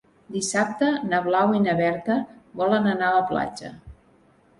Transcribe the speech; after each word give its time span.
Dissabte 0.35 0.87
na 1.09 1.19
Blau 1.27 1.53
i 1.57 1.61
na 1.65 1.75
Berta 1.79 2.15
volen 2.63 2.89
anar 2.93 3.11
a 3.11 3.17
la 3.19 3.29
platja. 3.33 3.71